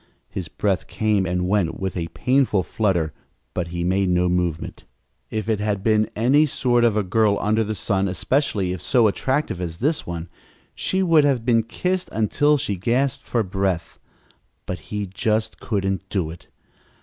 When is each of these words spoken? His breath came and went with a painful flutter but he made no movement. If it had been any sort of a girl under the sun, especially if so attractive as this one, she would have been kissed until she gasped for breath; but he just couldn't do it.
His 0.29 0.47
breath 0.47 0.87
came 0.87 1.27
and 1.27 1.47
went 1.47 1.79
with 1.79 1.95
a 1.95 2.07
painful 2.07 2.63
flutter 2.63 3.13
but 3.53 3.67
he 3.67 3.83
made 3.83 4.09
no 4.09 4.27
movement. 4.29 4.83
If 5.29 5.47
it 5.47 5.59
had 5.59 5.83
been 5.83 6.09
any 6.15 6.47
sort 6.47 6.83
of 6.83 6.97
a 6.97 7.03
girl 7.03 7.37
under 7.39 7.63
the 7.63 7.75
sun, 7.75 8.07
especially 8.07 8.73
if 8.73 8.81
so 8.81 9.05
attractive 9.05 9.61
as 9.61 9.77
this 9.77 10.07
one, 10.07 10.27
she 10.73 11.03
would 11.03 11.23
have 11.23 11.45
been 11.45 11.61
kissed 11.61 12.09
until 12.11 12.57
she 12.57 12.77
gasped 12.77 13.27
for 13.27 13.43
breath; 13.43 13.99
but 14.65 14.79
he 14.89 15.05
just 15.05 15.59
couldn't 15.59 16.09
do 16.09 16.31
it. 16.31 16.47